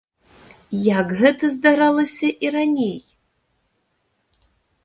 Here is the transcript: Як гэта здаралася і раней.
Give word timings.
Як 0.99 1.07
гэта 1.19 1.51
здаралася 1.57 2.27
і 2.47 2.51
раней. 2.57 2.99